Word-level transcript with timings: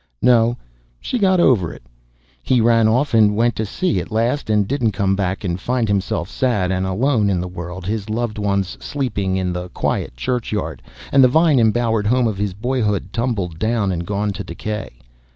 No; 0.23 0.57
she 0.99 1.19
got 1.19 1.39
over 1.39 1.71
it. 1.71 1.83
He 2.41 2.59
ran 2.59 2.87
off 2.87 3.13
and 3.13 3.35
went 3.35 3.55
to 3.57 3.67
sea 3.67 3.99
at 3.99 4.09
last, 4.09 4.49
and 4.49 4.67
didn't 4.67 4.93
come 4.93 5.15
back 5.15 5.43
and 5.43 5.61
find 5.61 5.87
himself 5.87 6.27
sad 6.27 6.71
and 6.71 6.87
alone 6.87 7.29
in 7.29 7.39
the 7.39 7.47
world, 7.47 7.85
his 7.85 8.09
loved 8.09 8.39
ones 8.39 8.79
sleeping 8.83 9.37
in 9.37 9.53
the 9.53 9.69
quiet 9.69 10.15
churchyard, 10.17 10.81
and 11.11 11.23
the 11.23 11.27
vine 11.27 11.59
embowered 11.59 12.07
home 12.07 12.25
of 12.27 12.39
his 12.39 12.55
boyhood 12.55 13.13
tumbled 13.13 13.59
down 13.59 13.91
and 13.91 14.07
gone 14.07 14.31
to 14.31 14.43
decay. 14.43 14.93